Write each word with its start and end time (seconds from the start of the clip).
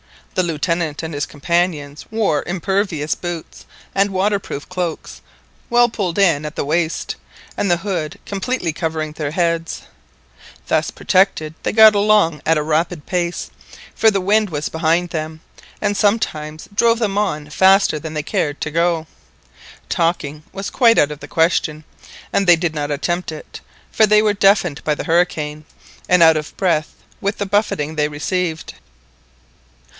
The 0.33 0.41
Lieutenant 0.43 1.03
and 1.03 1.13
his 1.13 1.27
companion 1.27 1.95
wore 2.09 2.43
impervious 2.47 3.13
boots 3.13 3.65
and 3.93 4.09
water 4.09 4.39
proof 4.39 4.67
cloaks 4.67 5.21
well 5.69 5.89
pulled 5.89 6.17
in 6.17 6.43
at 6.43 6.55
the 6.55 6.65
waist, 6.65 7.17
and 7.55 7.69
the 7.69 7.77
hood 7.77 8.17
completely 8.25 8.73
covering 8.73 9.11
their 9.11 9.29
heads. 9.29 9.83
Thus 10.67 10.89
protected 10.89 11.53
they 11.61 11.73
got 11.73 11.93
along 11.93 12.41
at 12.47 12.57
a 12.57 12.63
rapid 12.63 13.05
pace, 13.05 13.51
for 13.93 14.09
the 14.09 14.21
wind 14.21 14.49
was 14.49 14.69
behind 14.69 15.09
them, 15.09 15.41
and 15.81 15.95
sometimes 15.95 16.67
drove 16.73 16.97
them 16.97 17.17
on 17.17 17.39
rather 17.43 17.51
faster 17.51 17.99
than 17.99 18.15
they 18.15 18.23
cared 18.23 18.59
to 18.61 18.71
go. 18.71 19.05
Talking 19.89 20.43
was 20.51 20.71
quite 20.71 20.97
out 20.97 21.11
of 21.11 21.19
the 21.19 21.27
question, 21.27 21.83
and 22.33 22.47
they 22.47 22.55
did 22.55 22.73
not 22.73 22.89
attempt 22.89 23.31
it, 23.31 23.59
for 23.91 24.07
they 24.07 24.23
were 24.23 24.33
deafened 24.33 24.83
by 24.83 24.95
the 24.95 25.03
hurricane, 25.03 25.65
and 26.09 26.23
out 26.23 26.37
of 26.37 26.55
breath 26.57 26.95
with 27.19 27.37
the 27.37 27.45
buffeting 27.45 27.95
they 27.97 28.07
received. 28.07 28.73